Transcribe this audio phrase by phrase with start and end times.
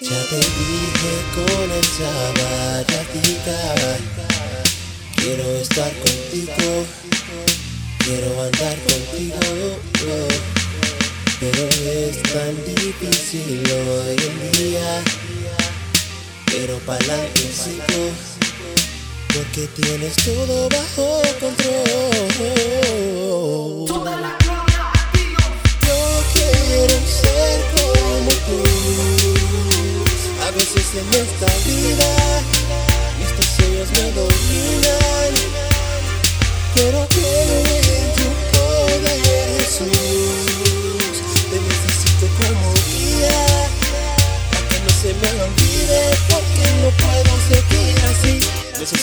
[0.00, 3.98] Ya te dije comenzaba a platicar.
[5.16, 6.86] Quiero estar contigo,
[8.04, 9.78] quiero andar contigo.
[11.40, 15.02] Pero es tan difícil hoy en día.
[16.46, 18.12] Pero pa'lante sigo,
[19.34, 22.28] porque tienes todo bajo control.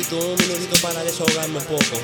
[0.00, 2.00] Necesito un minutito para desahogarme un poco.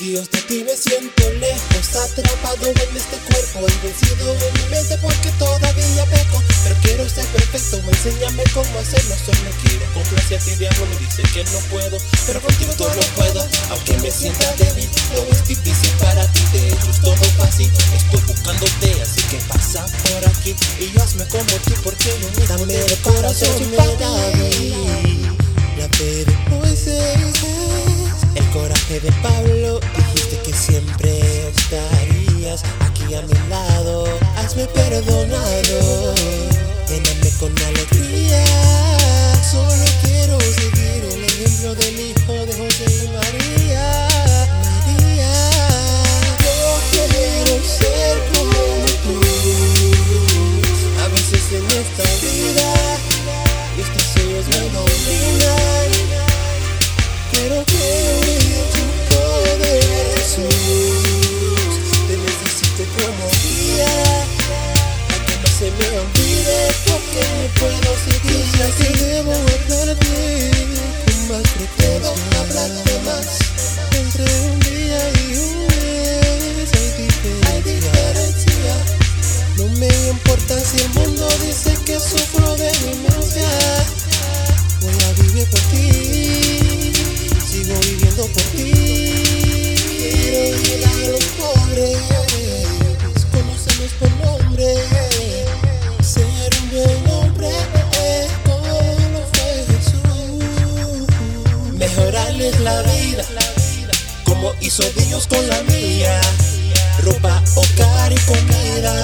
[0.00, 4.96] Dios de ti me siento lejos, atrapado en este cuerpo y vencido en mi mente
[5.02, 6.42] porque todavía peco.
[6.64, 9.14] Pero quiero ser perfecto, enséñame cómo hacerlo.
[9.20, 13.46] Solo quiero complacerte, diablo me dice que no puedo, pero contigo todo lo puedo.
[13.68, 17.70] Aunque me sienta débil, no es difícil para ti, de hecho es todo fácil.
[17.94, 22.74] Estoy buscándote, así que pasa por aquí y hazme como tú, porque yo me dame
[22.80, 23.70] el corazón,
[29.04, 34.06] de Pablo, dijiste que siempre estarías aquí a mi lado.
[34.36, 36.14] Hazme perdonado,
[36.88, 38.42] lléname con alegría.
[39.50, 41.93] Solo quiero seguir el ejemplo de
[67.14, 68.88] no puedo seguir así.
[69.04, 70.50] Debo hablarte
[71.06, 71.83] con más
[104.44, 104.82] como hizo
[105.26, 106.20] con la mía.
[107.02, 109.02] Ropa, hogar y comida,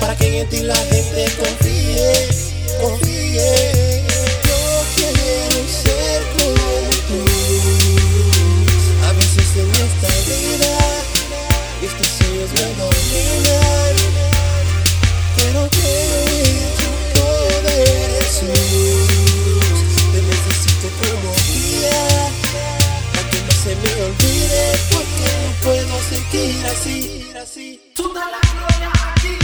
[0.00, 1.71] para que en ti la gente confíe,
[26.32, 27.92] seguir así, seguir así.
[27.94, 29.41] Toda la gloria aquí.